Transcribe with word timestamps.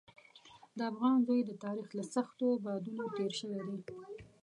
د 0.77 0.79
افغان 0.91 1.15
زوی 1.27 1.41
د 1.45 1.51
تاریخ 1.63 1.87
له 1.97 2.03
سختو 2.13 2.47
بادونو 2.63 3.03
تېر 3.17 3.31
شوی 3.39 3.61
دی. 3.67 3.77